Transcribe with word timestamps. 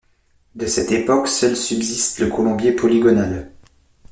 De 0.55 0.65
cette 0.65 0.91
époque, 0.91 1.27
seul 1.27 1.55
subsiste 1.55 2.17
le 2.17 2.27
colombier 2.29 2.71
polygonal. 2.71 3.51